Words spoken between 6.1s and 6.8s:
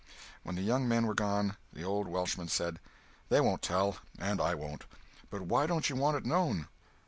it known?"